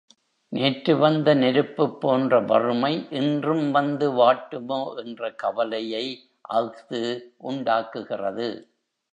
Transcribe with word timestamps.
நேற்று 0.51 0.93
வந்த 0.95 1.33
நெருப்புப் 1.33 2.01
போன்ற 2.01 2.39
வறுமை 2.41 2.91
இன்றும் 3.11 3.71
வந்து 3.71 4.07
வாட்டுமோ 4.15 4.81
என்ற 4.97 5.31
கவலையை 5.35 6.05
அஃது 6.53 7.03
உண்டாக்குகிறது. 7.43 8.49